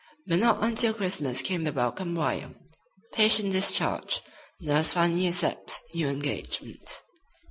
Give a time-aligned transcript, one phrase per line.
[0.25, 2.55] But not until Christmas came the welcome "wire:"
[3.13, 4.21] Patient discharged.
[4.59, 7.03] Nurse finally accepts new engagement.